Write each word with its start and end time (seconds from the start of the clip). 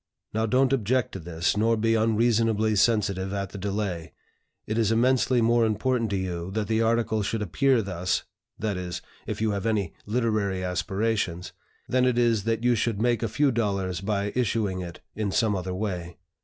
Now 0.33 0.47
don't 0.47 0.73
object 0.73 1.11
to 1.11 1.19
this, 1.19 1.55
nor 1.55 1.77
be 1.77 1.93
unreasonably 1.93 2.75
sensitive 2.75 3.31
at 3.33 3.49
the 3.51 3.59
delay. 3.59 4.13
It 4.65 4.79
is 4.79 4.91
immensely 4.91 5.41
more 5.43 5.63
important 5.63 6.09
to 6.09 6.15
you 6.17 6.49
that 6.55 6.67
the 6.67 6.81
article 6.81 7.21
should 7.21 7.43
appear 7.43 7.83
thus 7.83 8.23
(that 8.57 8.77
is, 8.77 9.03
if 9.27 9.41
you 9.41 9.51
have 9.51 9.67
any 9.67 9.93
literary 10.07 10.63
aspirations) 10.63 11.53
than 11.87 12.05
it 12.05 12.17
is 12.17 12.45
that 12.45 12.63
you 12.63 12.73
should 12.73 12.99
make 12.99 13.21
a 13.21 13.29
few 13.29 13.51
dollars 13.51 14.01
by 14.01 14.31
issuing 14.33 14.81
it 14.81 15.01
in 15.13 15.29
some 15.31 15.55
other 15.55 15.75
way. 15.75 16.17